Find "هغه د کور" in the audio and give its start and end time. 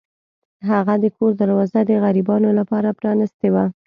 0.69-1.31